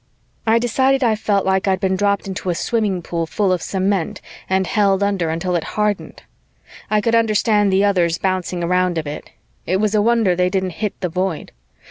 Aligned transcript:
I 0.47 0.57
decided 0.57 1.03
I 1.03 1.13
felt 1.15 1.45
like 1.45 1.67
I'd 1.67 1.79
been 1.79 1.95
dropped 1.95 2.27
into 2.27 2.49
a 2.49 2.55
swimming 2.55 3.03
pool 3.03 3.27
full 3.27 3.51
of 3.53 3.61
cement 3.61 4.19
and 4.49 4.65
held 4.65 5.03
under 5.03 5.29
until 5.29 5.55
it 5.55 5.63
hardened. 5.77 6.23
I 6.89 7.01
could 7.01 7.13
understand 7.13 7.71
the 7.71 7.83
others 7.85 8.17
bouncing 8.17 8.63
around 8.63 8.97
a 8.97 9.03
bit. 9.03 9.29
It 9.67 9.77
was 9.77 9.93
a 9.93 10.01
wonder 10.01 10.35
they 10.35 10.49
didn't 10.49 10.71
hit 10.81 10.99
the 11.01 11.09
Void. 11.09 11.51